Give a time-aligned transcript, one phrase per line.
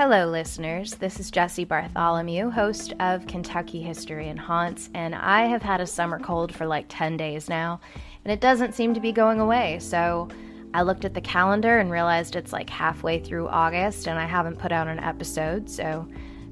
[0.00, 0.94] Hello, listeners.
[0.94, 5.86] This is Jesse Bartholomew, host of Kentucky History and Haunts, and I have had a
[5.86, 7.82] summer cold for like 10 days now,
[8.24, 9.78] and it doesn't seem to be going away.
[9.78, 10.30] So
[10.72, 14.58] I looked at the calendar and realized it's like halfway through August, and I haven't
[14.58, 16.08] put out an episode, so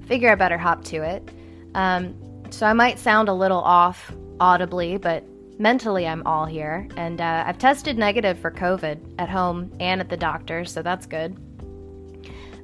[0.06, 1.26] figure I better hop to it.
[1.74, 2.14] Um,
[2.50, 5.24] so I might sound a little off audibly, but
[5.58, 10.10] mentally I'm all here, and uh, I've tested negative for COVID at home and at
[10.10, 11.47] the doctor, so that's good.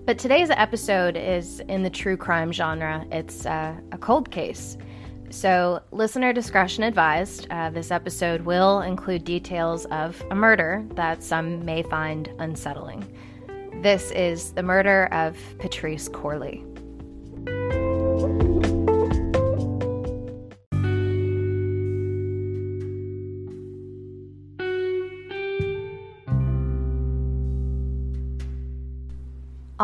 [0.06, 3.06] But today's episode is in the true crime genre.
[3.10, 4.76] It's uh, a cold case.
[5.30, 7.46] So, listener discretion advised.
[7.50, 13.10] Uh, this episode will include details of a murder that some may find unsettling.
[13.80, 16.62] This is the murder of Patrice Corley.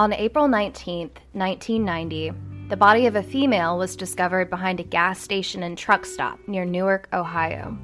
[0.01, 2.33] On April 19, 1990,
[2.71, 6.65] the body of a female was discovered behind a gas station and truck stop near
[6.65, 7.77] Newark, Ohio.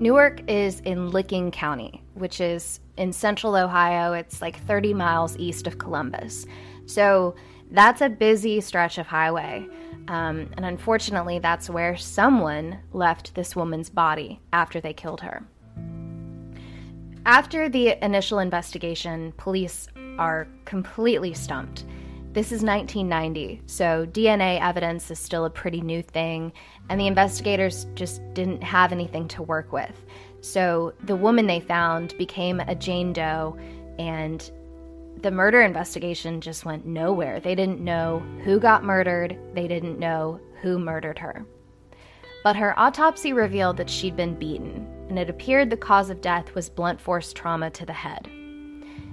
[0.00, 4.12] Newark is in Licking County, which is in central Ohio.
[4.12, 6.44] It's like 30 miles east of Columbus.
[6.84, 7.34] So
[7.70, 9.66] that's a busy stretch of highway.
[10.08, 15.42] Um, and unfortunately, that's where someone left this woman's body after they killed her.
[17.30, 19.86] After the initial investigation, police
[20.18, 21.84] are completely stumped.
[22.32, 26.52] This is 1990, so DNA evidence is still a pretty new thing,
[26.88, 29.92] and the investigators just didn't have anything to work with.
[30.40, 33.56] So the woman they found became a Jane Doe,
[34.00, 34.50] and
[35.22, 37.38] the murder investigation just went nowhere.
[37.38, 41.46] They didn't know who got murdered, they didn't know who murdered her.
[42.42, 46.54] But her autopsy revealed that she'd been beaten, and it appeared the cause of death
[46.54, 48.30] was blunt force trauma to the head.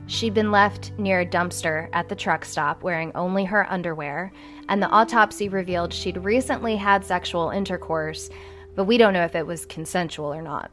[0.06, 4.32] She'd been left near a dumpster at the truck stop wearing only her underwear,
[4.70, 8.30] and the autopsy revealed she'd recently had sexual intercourse,
[8.76, 10.72] but we don't know if it was consensual or not.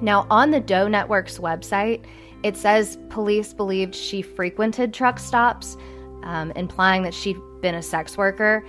[0.00, 2.04] Now, on the Doe Network's website,
[2.42, 5.76] it says police believed she frequented truck stops,
[6.22, 8.64] um, implying that she'd been a sex worker.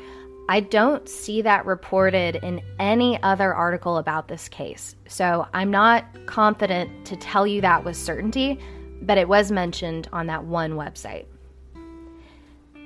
[0.52, 6.06] I don't see that reported in any other article about this case, so I'm not
[6.26, 8.60] confident to tell you that with certainty
[9.02, 11.26] but it was mentioned on that one website.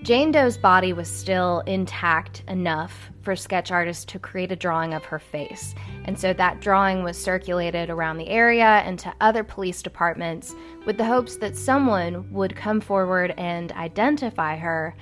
[0.03, 5.03] Jane Doe's body was still intact enough for sketch artists to create a drawing of
[5.03, 5.73] her face,
[6.03, 10.53] and so that drawing was circulated around the area and to other police departments
[10.85, 14.95] with the hopes that someone would come forward and identify her.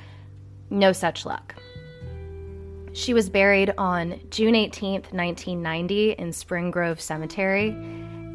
[0.70, 1.54] No such luck.
[2.94, 7.70] She was buried on June 18, 1990, in Spring Grove Cemetery,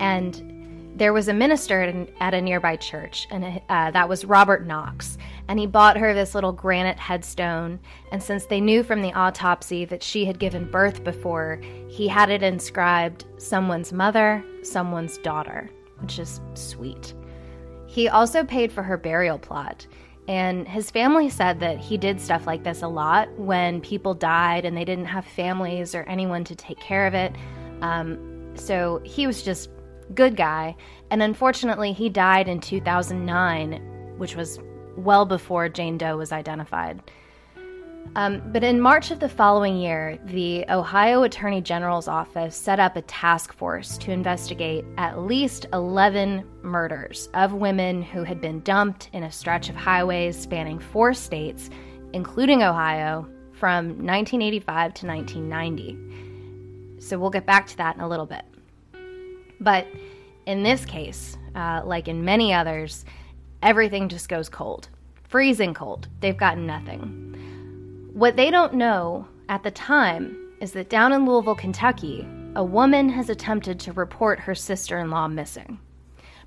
[0.01, 0.59] and
[0.99, 5.17] there was a minister at a nearby church, and uh, that was Robert Knox.
[5.47, 7.79] And he bought her this little granite headstone.
[8.11, 12.31] And since they knew from the autopsy that she had given birth before, he had
[12.31, 15.71] it inscribed someone's mother, someone's daughter,
[16.01, 17.15] which is sweet.
[17.87, 19.87] He also paid for her burial plot.
[20.29, 24.67] And his family said that he did stuff like this a lot when people died
[24.67, 27.35] and they didn't have families or anyone to take care of it.
[27.81, 29.71] Um, so he was just
[30.15, 30.77] good guy,
[31.11, 34.59] and unfortunately, he died in 2009, which was
[34.97, 37.11] well before Jane Doe was identified.
[38.17, 42.97] Um, but in March of the following year, the Ohio Attorney General's office set up
[42.97, 49.11] a task force to investigate at least 11 murders of women who had been dumped
[49.13, 51.71] in a stretch of highways spanning four states,
[52.13, 57.01] including Ohio, from 1985 to 1990.
[57.01, 58.45] So we'll get back to that in a little bit.
[59.61, 59.87] But
[60.47, 63.05] in this case, uh, like in many others,
[63.63, 64.89] everything just goes cold.
[65.25, 66.09] Freezing cold.
[66.21, 67.58] They've got nothing.
[68.19, 73.09] What they don't know at the time is that down in Louisville, Kentucky, a woman
[73.11, 75.79] has attempted to report her sister in law missing.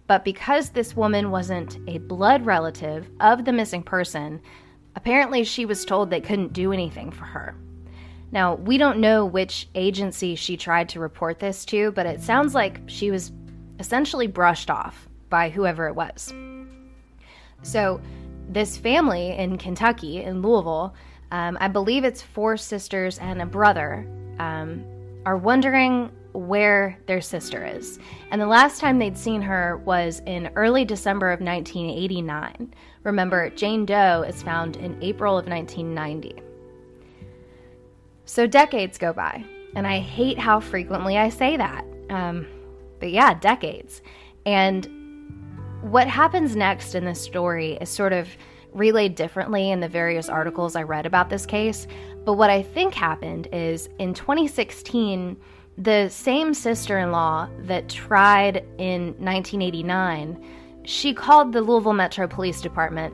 [0.06, 4.42] But because this woman wasn't a blood relative of the missing person,
[4.98, 7.56] apparently she was told they couldn't do anything for her.
[8.34, 12.54] Now, we don't know which agency she tried to report this to, but it sounds
[12.54, 13.32] like she was
[13.80, 16.34] essentially brushed off by whoever it was.
[17.62, 18.02] So,
[18.50, 20.94] this family in Kentucky, in Louisville,
[21.32, 24.06] um, I believe it's four sisters and a brother,
[24.40, 24.84] um,
[25.26, 28.00] are wondering where their sister is.
[28.32, 32.74] And the last time they'd seen her was in early December of 1989.
[33.04, 36.42] Remember, Jane Doe is found in April of 1990.
[38.26, 39.44] So decades go by,
[39.76, 41.86] and I hate how frequently I say that.
[42.10, 42.48] Um,
[43.00, 44.02] but yeah, decades.
[44.46, 44.88] And
[45.82, 48.30] what happens next in this story is sort of
[48.74, 51.88] relayed differently in the various articles I read about this case.
[52.26, 55.38] But what I think happened is in 2016,
[55.78, 60.44] the same sister in law that tried in 1989,
[60.84, 63.14] she called the Louisville Metro Police Department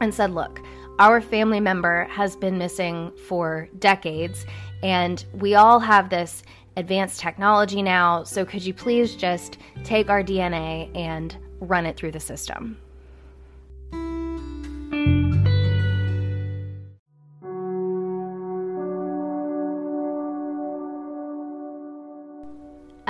[0.00, 0.60] and said, Look,
[0.98, 4.46] our family member has been missing for decades,
[4.82, 6.42] and we all have this
[6.76, 8.22] advanced technology now.
[8.24, 12.78] So could you please just take our DNA and run it through the system?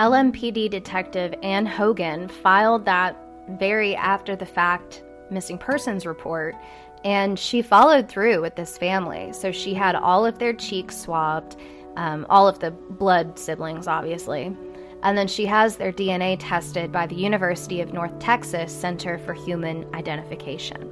[0.08, 3.14] LMPD detective Ann Hogan filed that
[3.60, 6.56] very after the fact missing persons report
[7.04, 9.34] and she followed through with this family.
[9.34, 11.56] So she had all of their cheeks swabbed,
[11.98, 14.56] um, all of the blood siblings, obviously.
[15.02, 19.34] And then she has their DNA tested by the University of North Texas Center for
[19.34, 20.84] Human Identification.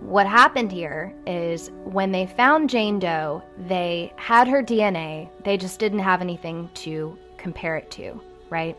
[0.00, 5.78] What happened here is when they found Jane Doe, they had her DNA, they just
[5.78, 8.18] didn't have anything to compare it to,
[8.48, 8.76] right?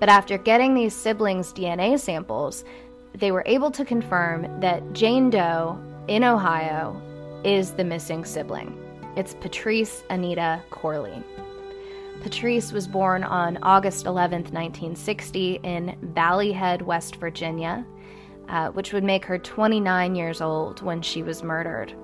[0.00, 2.64] But after getting these siblings' DNA samples,
[3.14, 7.00] they were able to confirm that Jane Doe in Ohio
[7.44, 8.76] is the missing sibling.
[9.16, 11.22] It's Patrice Anita Corley.
[12.22, 17.84] Patrice was born on August 11, 1960, in Valley Head, West Virginia,
[18.48, 21.94] uh, which would make her 29 years old when she was murdered.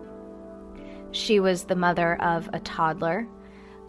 [1.13, 3.27] She was the mother of a toddler.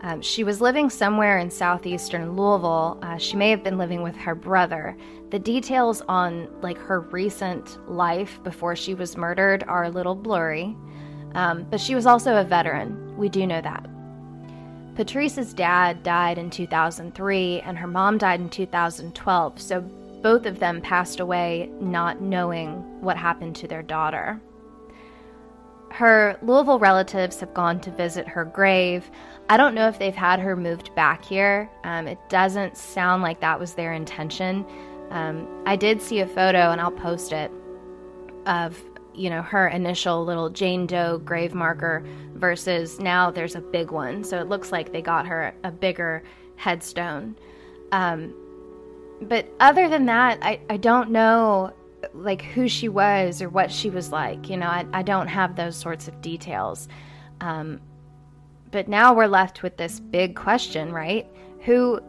[0.02, 3.00] Um, she was living somewhere in southeastern Louisville.
[3.02, 4.96] Uh, she may have been living with her brother,
[5.30, 10.76] the details on like her recent life before she was murdered are a little blurry,
[11.34, 13.18] um, but she was also a veteran.
[13.18, 13.86] We do know that.
[14.96, 20.82] Patrice's dad died in 2003 and her mom died in 2012, so both of them
[20.82, 24.42] passed away not knowing what happened to their daughter.
[25.92, 29.10] Her Louisville relatives have gone to visit her grave.
[29.50, 31.70] I don't know if they've had her moved back here.
[31.84, 34.66] Um, it doesn't sound like that was their intention.
[35.10, 37.52] Um, I did see a photo, and I'll post it,
[38.46, 38.82] of
[39.14, 42.06] you know her initial little Jane Doe grave marker
[42.36, 44.24] versus now there's a big one.
[44.24, 46.24] So it looks like they got her a bigger
[46.58, 47.38] headstone.
[47.92, 48.34] Um,
[49.22, 51.74] but other than that, I, I don't know
[52.14, 54.50] like who she was or what she was like.
[54.50, 56.88] You know, I, I don't have those sorts of details.
[57.42, 57.82] Um,
[58.72, 61.28] but now we're left with this big question, right?
[61.62, 62.00] Who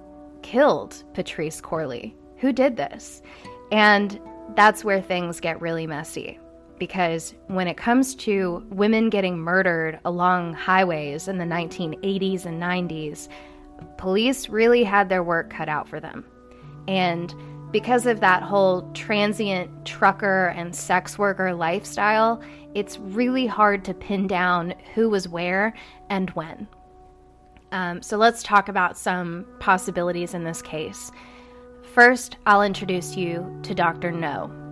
[0.42, 2.16] killed Patrice Corley?
[2.38, 3.22] who did this?
[3.70, 4.18] And
[4.54, 6.38] that's where things get really messy.
[6.78, 13.28] Because when it comes to women getting murdered along highways in the 1980s and 90s,
[13.96, 16.24] police really had their work cut out for them.
[16.86, 17.34] And
[17.70, 22.42] because of that whole transient trucker and sex worker lifestyle,
[22.74, 25.74] it's really hard to pin down who was where
[26.08, 26.66] and when.
[27.72, 31.10] Um, so let's talk about some possibilities in this case.
[31.94, 34.12] First, I'll introduce you to Dr.
[34.12, 34.67] No.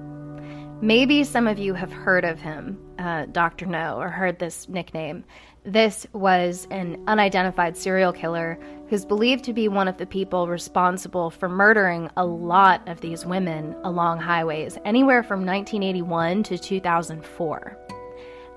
[0.82, 3.64] Maybe some of you have heard of him, uh, Dr.
[3.64, 5.24] No, or heard this nickname.
[5.64, 8.58] This was an unidentified serial killer
[8.88, 13.24] who's believed to be one of the people responsible for murdering a lot of these
[13.24, 17.78] women along highways, anywhere from 1981 to 2004.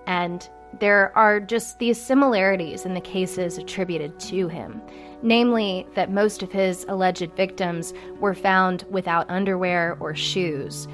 [0.06, 0.50] And
[0.80, 4.82] there are just these similarities in the cases attributed to him
[5.22, 10.88] namely, that most of his alleged victims were found without underwear or shoes.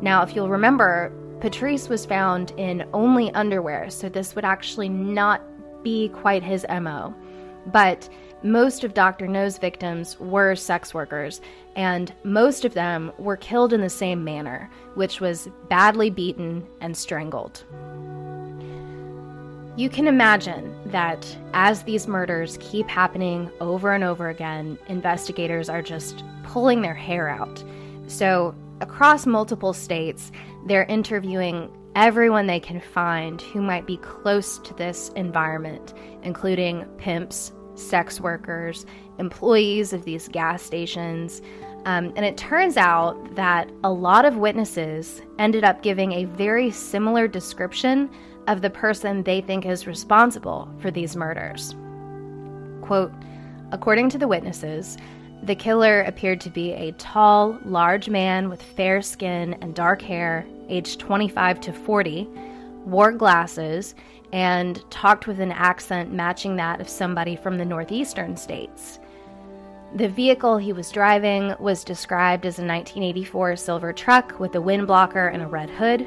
[0.00, 5.42] Now, if you'll remember, Patrice was found in only underwear, so this would actually not
[5.82, 7.14] be quite his MO.
[7.66, 8.08] But
[8.42, 9.26] most of Dr.
[9.26, 11.40] No's victims were sex workers,
[11.74, 16.96] and most of them were killed in the same manner, which was badly beaten and
[16.96, 17.64] strangled.
[19.76, 25.82] You can imagine that as these murders keep happening over and over again, investigators are
[25.82, 27.62] just pulling their hair out.
[28.08, 30.30] So, across multiple states,
[30.66, 37.52] they're interviewing everyone they can find who might be close to this environment, including pimps,
[37.74, 38.86] sex workers,
[39.18, 41.42] employees of these gas stations.
[41.86, 46.70] Um, and it turns out that a lot of witnesses ended up giving a very
[46.70, 48.10] similar description
[48.46, 51.74] of the person they think is responsible for these murders.
[52.82, 53.12] Quote
[53.70, 54.96] According to the witnesses,
[55.42, 60.44] the killer appeared to be a tall, large man with fair skin and dark hair,
[60.68, 62.28] aged 25 to 40,
[62.84, 63.94] wore glasses,
[64.32, 68.98] and talked with an accent matching that of somebody from the northeastern states.
[69.94, 74.86] The vehicle he was driving was described as a 1984 silver truck with a wind
[74.86, 76.06] blocker and a red hood.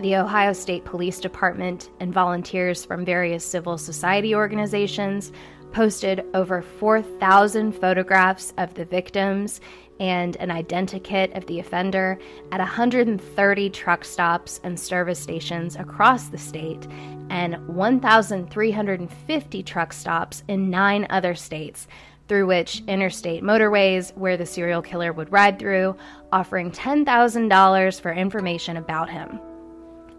[0.00, 5.32] The Ohio State Police Department and volunteers from various civil society organizations
[5.72, 9.60] posted over 4,000 photographs of the victims
[10.00, 12.18] and an identikit of the offender
[12.50, 16.86] at 130 truck stops and service stations across the state
[17.30, 21.86] and 1,350 truck stops in nine other states,
[22.28, 25.96] through which interstate motorways where the serial killer would ride through,
[26.32, 29.40] offering $10,000 for information about him.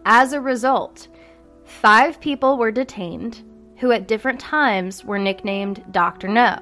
[0.05, 1.07] As a result,
[1.65, 3.43] five people were detained
[3.83, 6.29] who at different times were nicknamed Dr.
[6.29, 6.57] No.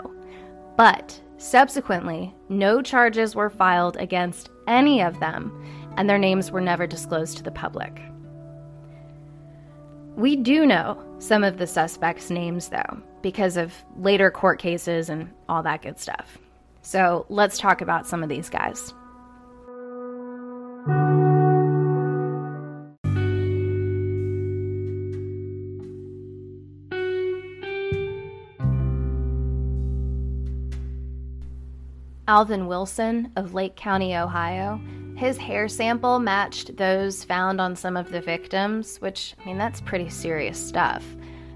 [0.75, 5.53] But subsequently, no charges were filed against any of them,
[5.97, 8.01] and their names were never disclosed to the public.
[10.15, 15.29] We do know some of the suspects' names, though, because of later court cases and
[15.47, 16.39] all that good stuff.
[16.81, 18.95] So let's talk about some of these guys.
[32.31, 34.79] Alvin Wilson of Lake County, Ohio,
[35.17, 39.81] his hair sample matched those found on some of the victims, which, I mean, that's
[39.81, 41.03] pretty serious stuff.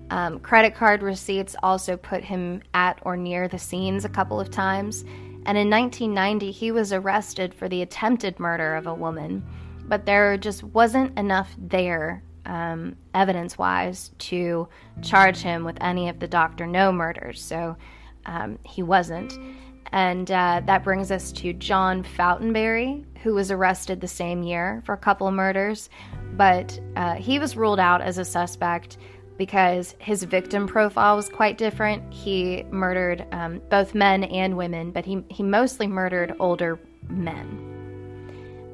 [0.10, 4.51] Um, credit card receipts also put him at or near the scenes a couple of
[4.51, 5.03] times.
[5.46, 9.46] And in 1990, he was arrested for the attempted murder of a woman,
[9.86, 14.67] but there just wasn't enough there, um, evidence wise, to
[15.01, 16.67] charge him with any of the Dr.
[16.67, 17.41] No murders.
[17.41, 17.77] So
[18.25, 19.39] um, he wasn't.
[19.95, 24.91] And uh, that brings us to John Fautenberry, who was arrested the same year for
[24.91, 25.89] a couple of murders,
[26.33, 28.97] but uh, he was ruled out as a suspect
[29.37, 32.13] because his victim profile was quite different.
[32.13, 37.71] He murdered um, both men and women, but he, he mostly murdered older men.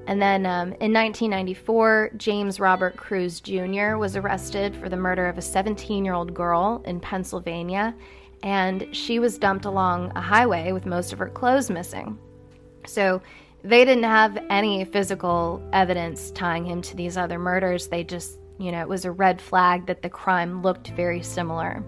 [0.07, 3.97] And then um, in 1994, James Robert Cruz Jr.
[3.97, 7.93] was arrested for the murder of a 17 year old girl in Pennsylvania
[8.43, 12.17] and she was dumped along a highway with most of her clothes missing.
[12.86, 13.21] So
[13.63, 17.88] they didn't have any physical evidence tying him to these other murders.
[17.88, 21.83] They just, you know, it was a red flag that the crime looked very similar.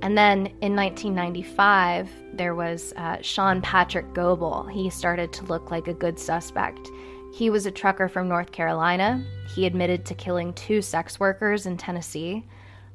[0.00, 4.64] And then in 1995, there was uh, Sean Patrick Goebel.
[4.64, 6.90] He started to look like a good suspect.
[7.32, 9.24] He was a trucker from North Carolina.
[9.54, 12.44] He admitted to killing two sex workers in Tennessee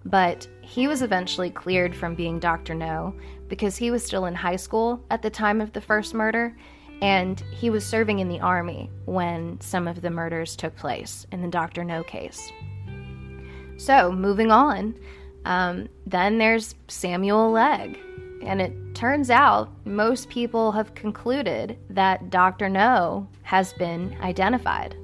[0.06, 2.74] but he was eventually cleared from being Dr.
[2.74, 3.14] No
[3.48, 6.56] because he was still in high school at the time of the first murder
[7.02, 11.42] and he was serving in the army when some of the murders took place in
[11.42, 11.84] the Dr.
[11.84, 12.52] No case.
[13.78, 14.96] So, moving on,
[15.46, 17.98] um, then there's Samuel Legg.
[18.44, 22.70] And it turns out most people have concluded that Dr.
[22.70, 24.96] No has been identified.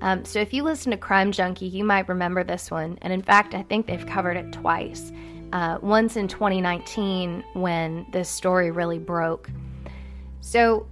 [0.00, 2.98] Um, so if you listen to Crime Junkie, you might remember this one.
[3.02, 5.12] And in fact, I think they've covered it twice.
[5.52, 9.48] Uh, once in 2019 when this story really broke.
[10.40, 10.86] So,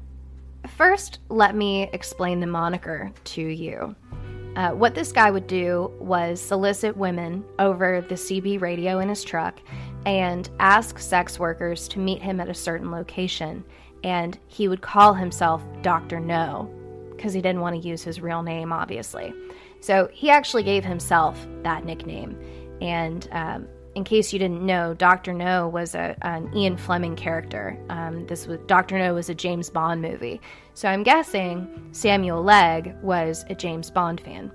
[0.77, 3.95] first, let me explain the moniker to you.
[4.57, 9.25] Uh, what this guy would do was solicit women over the CB radio in his
[9.25, 9.59] truck
[10.07, 13.65] and ask sex workers to meet him at a certain location.
[14.05, 16.21] And he would call himself Dr.
[16.21, 16.73] No
[17.25, 19.33] because he didn't want to use his real name, obviously.
[19.81, 22.39] So he actually gave himself that nickname.
[22.83, 27.79] And um, in case you didn't know, Doctor No was a, an Ian Fleming character.
[27.89, 30.39] Um, this was Doctor No was a James Bond movie,
[30.75, 34.53] so I'm guessing Samuel Legg was a James Bond fan.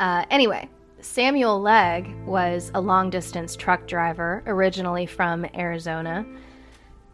[0.00, 0.68] Uh, anyway,
[1.00, 6.26] Samuel Legg was a long distance truck driver, originally from Arizona.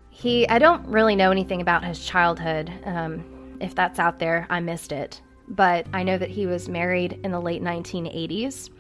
[0.09, 2.73] He, I don't really know anything about his childhood.
[2.87, 3.32] Um,
[3.63, 5.21] if that's out there, I missed it.
[5.49, 8.71] But I know that he was married in the late 1980s.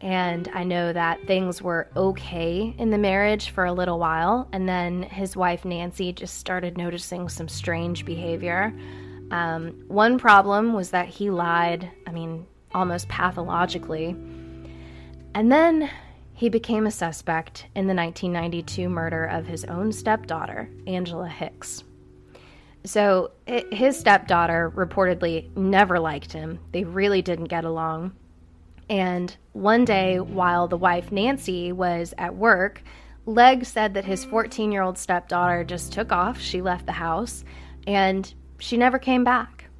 [0.00, 4.48] And I know that things were okay in the marriage for a little while.
[4.52, 8.74] And then his wife, Nancy, just started noticing some strange behavior.
[9.30, 14.16] Um, one problem was that he lied, I mean, almost pathologically.
[15.34, 15.88] And then
[16.34, 21.84] he became a suspect in the 1992 murder of his own stepdaughter, Angela Hicks.
[22.84, 26.58] So his stepdaughter reportedly never liked him.
[26.72, 28.12] They really didn't get along.
[28.90, 32.82] And one day, while the wife Nancy was at work,
[33.24, 36.40] Legg said that his 14 year old stepdaughter just took off.
[36.40, 37.44] She left the house
[37.86, 39.70] and she never came back.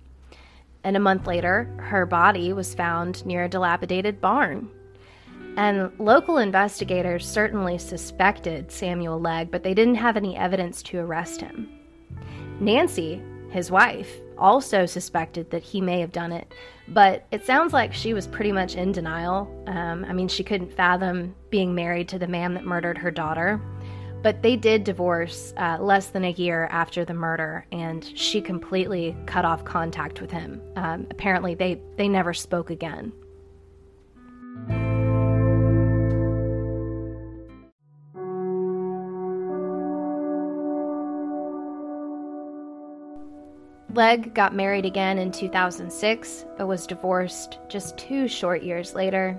[0.85, 4.71] And a month later, her body was found near a dilapidated barn.
[5.57, 11.41] And local investigators certainly suspected Samuel Legg, but they didn't have any evidence to arrest
[11.41, 11.69] him.
[12.61, 16.53] Nancy, his wife, also suspected that he may have done it,
[16.89, 19.49] but it sounds like she was pretty much in denial.
[19.67, 23.61] Um, I mean, she couldn't fathom being married to the man that murdered her daughter.
[24.23, 29.17] But they did divorce uh, less than a year after the murder, and she completely
[29.27, 30.63] cut off contact with him.
[30.77, 33.13] Um, apparently, they, they never spoke again.
[43.95, 49.39] Legg got married again in 2006, but was divorced just two short years later.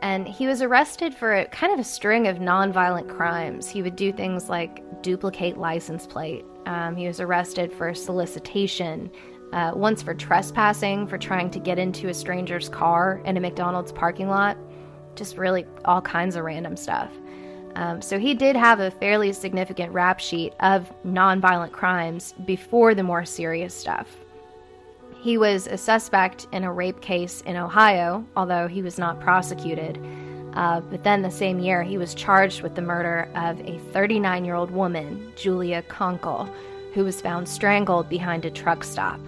[0.00, 3.68] And he was arrested for a, kind of a string of nonviolent crimes.
[3.68, 6.44] He would do things like duplicate license plate.
[6.64, 9.10] Um, he was arrested for solicitation,
[9.52, 13.92] uh, once for trespassing, for trying to get into a stranger's car in a McDonald's
[13.92, 14.56] parking lot.
[15.16, 17.10] Just really all kinds of random stuff.
[17.76, 23.02] Um, so he did have a fairly significant rap sheet of nonviolent crimes before the
[23.02, 24.08] more serious stuff.
[25.22, 29.98] He was a suspect in a rape case in Ohio, although he was not prosecuted.
[30.54, 34.44] Uh, but then the same year, he was charged with the murder of a 39
[34.44, 36.52] year old woman, Julia Konkel,
[36.94, 39.20] who was found strangled behind a truck stop.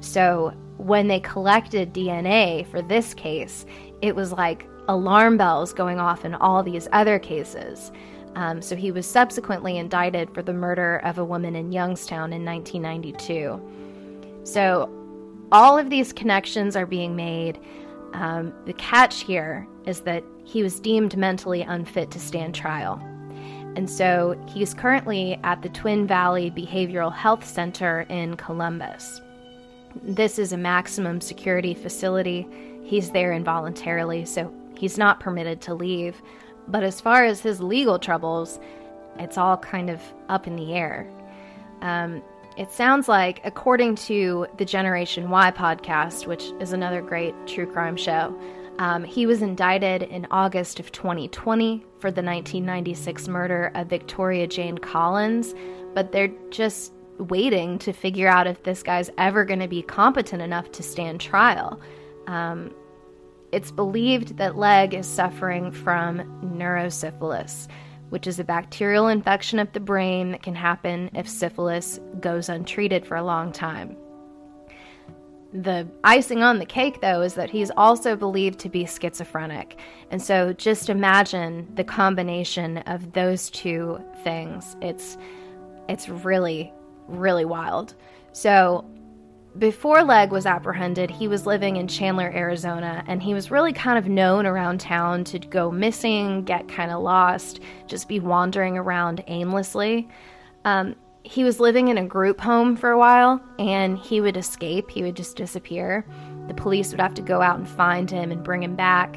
[0.00, 3.66] So when they collected DNA for this case,
[4.00, 7.90] it was like alarm bells going off in all these other cases.
[8.34, 12.44] Um, so he was subsequently indicted for the murder of a woman in Youngstown in
[12.44, 14.40] 1992.
[14.44, 14.90] So
[15.50, 17.58] all of these connections are being made.
[18.14, 23.00] Um, the catch here is that he was deemed mentally unfit to stand trial.
[23.76, 29.20] And so he's currently at the Twin Valley Behavioral Health Center in Columbus.
[30.02, 32.46] This is a maximum security facility.
[32.82, 36.20] He's there involuntarily, so He's not permitted to leave.
[36.66, 38.58] But as far as his legal troubles,
[39.16, 41.08] it's all kind of up in the air.
[41.82, 42.20] Um,
[42.56, 47.96] it sounds like, according to the Generation Why podcast, which is another great true crime
[47.96, 48.36] show,
[48.80, 54.78] um, he was indicted in August of 2020 for the 1996 murder of Victoria Jane
[54.78, 55.54] Collins,
[55.94, 60.42] but they're just waiting to figure out if this guy's ever going to be competent
[60.42, 61.80] enough to stand trial.
[62.26, 62.74] Um,
[63.52, 66.20] it's believed that Legg is suffering from
[66.56, 67.68] neurosyphilis,
[68.08, 73.06] which is a bacterial infection of the brain that can happen if syphilis goes untreated
[73.06, 73.96] for a long time.
[75.52, 79.78] The icing on the cake, though, is that he's also believed to be schizophrenic.
[80.10, 84.76] And so just imagine the combination of those two things.
[84.80, 85.18] It's
[85.88, 86.72] it's really,
[87.06, 87.94] really wild.
[88.32, 88.88] So
[89.58, 93.98] before Legg was apprehended, he was living in Chandler, Arizona, and he was really kind
[93.98, 99.22] of known around town to go missing, get kind of lost, just be wandering around
[99.26, 100.08] aimlessly.
[100.64, 104.90] Um, he was living in a group home for a while, and he would escape.
[104.90, 106.06] He would just disappear.
[106.48, 109.16] The police would have to go out and find him and bring him back.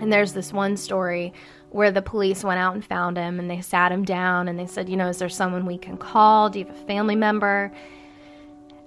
[0.00, 1.34] And there's this one story
[1.70, 4.66] where the police went out and found him, and they sat him down and they
[4.66, 6.48] said, You know, is there someone we can call?
[6.48, 7.72] Do you have a family member?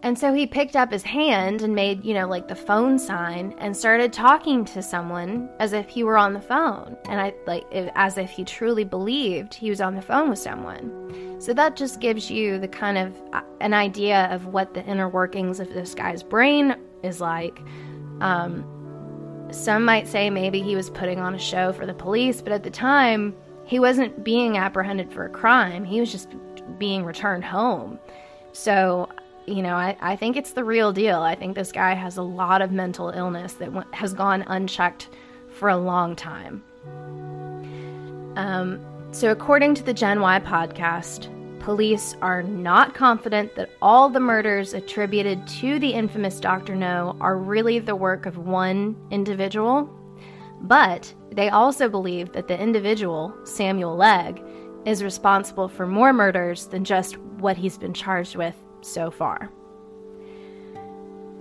[0.03, 3.55] And so he picked up his hand and made, you know, like the phone sign
[3.57, 6.97] and started talking to someone as if he were on the phone.
[7.05, 11.39] And I like as if he truly believed he was on the phone with someone.
[11.39, 15.07] So that just gives you the kind of uh, an idea of what the inner
[15.07, 17.61] workings of this guy's brain is like.
[18.19, 18.65] Um,
[19.51, 22.63] some might say maybe he was putting on a show for the police, but at
[22.63, 25.85] the time, he wasn't being apprehended for a crime.
[25.85, 26.27] He was just
[26.77, 27.99] being returned home.
[28.51, 29.07] So
[29.45, 31.21] you know, I, I think it's the real deal.
[31.21, 35.09] I think this guy has a lot of mental illness that w- has gone unchecked
[35.49, 36.63] for a long time.
[38.35, 38.79] Um,
[39.11, 41.29] so, according to the Gen Y podcast,
[41.59, 46.75] police are not confident that all the murders attributed to the infamous Dr.
[46.75, 49.89] No are really the work of one individual,
[50.61, 54.41] but they also believe that the individual, Samuel Legg,
[54.85, 59.49] is responsible for more murders than just what he's been charged with so far.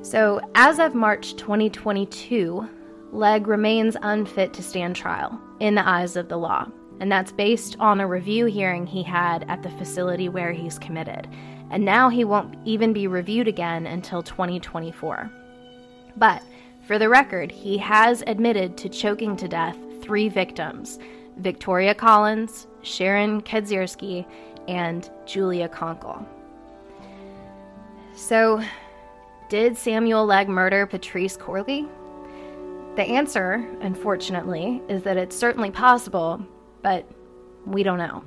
[0.02, 2.68] So, as of March 2022,
[3.12, 6.66] Legg remains unfit to stand trial in the eyes of the law,
[6.98, 11.28] and that's based on a review hearing he had at the facility where he's committed.
[11.70, 15.30] And now he won't even be reviewed again until 2024.
[16.16, 16.42] But
[16.86, 20.98] for the record, he has admitted to choking to death three victims
[21.38, 24.26] Victoria Collins, Sharon Kedzierski,
[24.68, 26.26] and Julia Konkel.
[28.14, 28.62] So,
[29.48, 31.88] did Samuel Legg murder Patrice Corley?
[32.96, 36.44] The answer, unfortunately, is that it's certainly possible,
[36.82, 37.08] but
[37.64, 38.22] we don't know.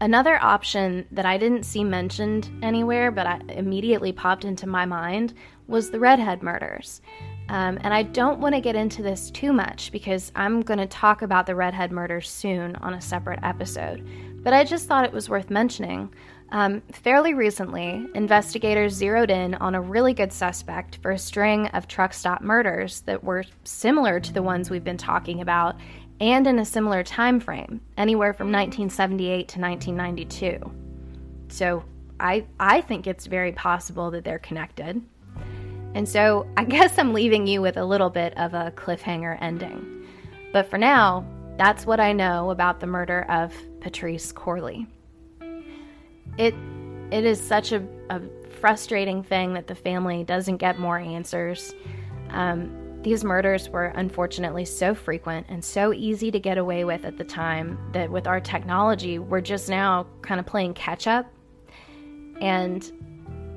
[0.00, 5.34] Another option that I didn't see mentioned anywhere, but I immediately popped into my mind,
[5.66, 7.02] was the Redhead murders.
[7.48, 10.86] Um, and I don't want to get into this too much because I'm going to
[10.86, 14.06] talk about the Redhead murders soon on a separate episode.
[14.44, 16.12] But I just thought it was worth mentioning.
[16.50, 21.88] Um, fairly recently, investigators zeroed in on a really good suspect for a string of
[21.88, 25.76] truck stop murders that were similar to the ones we've been talking about
[26.20, 30.72] and in a similar time frame, anywhere from 1978 to 1992.
[31.48, 31.84] So
[32.20, 35.00] I, I think it's very possible that they're connected.
[35.94, 40.06] And so I guess I'm leaving you with a little bit of a cliffhanger ending.
[40.52, 41.24] But for now,
[41.56, 44.86] that's what I know about the murder of Patrice Corley.
[46.36, 46.54] It
[47.10, 48.20] it is such a, a
[48.60, 51.74] frustrating thing that the family doesn't get more answers.
[52.30, 57.16] Um, these murders were unfortunately so frequent and so easy to get away with at
[57.16, 61.26] the time that with our technology, we're just now kind of playing catch up.
[62.40, 62.84] And,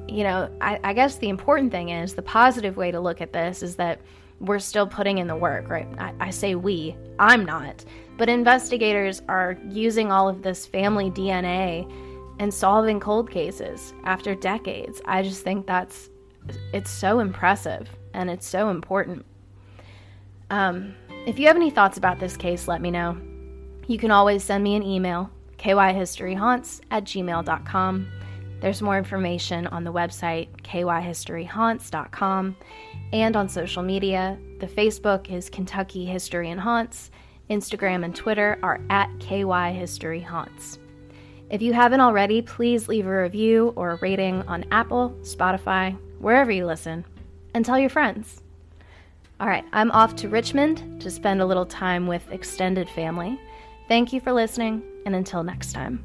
[0.08, 3.34] you know, I, I, guess the important thing is the positive way to look at
[3.34, 4.00] this is that
[4.40, 5.88] we're still putting in the work, right?
[5.98, 7.84] I, I say we, I'm not.
[8.18, 11.92] But investigators are using all of this family DNA
[12.40, 15.02] and solving cold cases after decades.
[15.06, 16.10] I just think that's
[16.74, 19.26] it's so impressive and it's so important.
[20.50, 20.96] Um,
[21.26, 23.18] if you have any thoughts about this case, let me know.
[23.88, 28.08] You can always send me an email, kyhistoryhaunts at gmail.com.
[28.60, 32.56] There's more information on the website, kyhistoryhaunts.com,
[33.12, 34.38] and on social media.
[34.60, 37.12] The Facebook is Kentucky History and Haunts.
[37.50, 40.78] Instagram and Twitter are at kyhistoryhaunts.
[41.50, 46.50] If you haven't already, please leave a review or a rating on Apple, Spotify, wherever
[46.52, 47.04] you listen,
[47.54, 48.42] and tell your friends.
[49.40, 53.40] All right, I'm off to Richmond to spend a little time with extended family.
[53.88, 56.04] Thank you for listening, and until next time.